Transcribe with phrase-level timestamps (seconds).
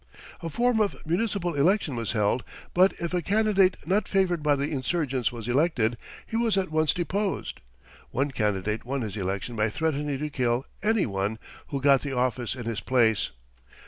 [0.41, 4.67] A form of municipal election was held, but if a candidate not favoured by the
[4.71, 7.61] insurgents was elected, he was at once deposed.
[8.09, 11.37] One candidate won his election by threatening to kill any one
[11.67, 13.29] who got the office in his place.